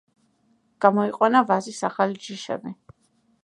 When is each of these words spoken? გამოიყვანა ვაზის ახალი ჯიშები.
გამოიყვანა 0.85 1.43
ვაზის 1.51 1.85
ახალი 1.91 2.21
ჯიშები. 2.25 2.77